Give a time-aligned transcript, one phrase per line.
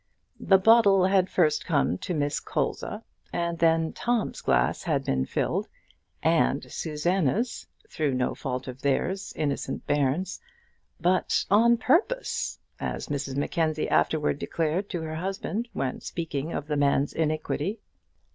[0.39, 5.67] The bottle had first come to Miss Colza, and then Tom's glass had been filled,
[6.23, 10.41] and Susanna's through no fault of theirs, innocent bairns,
[10.99, 16.77] "but on purpose!" as Mrs Mackenzie afterwards declared to her husband when speaking of the
[16.77, 17.79] man's iniquity.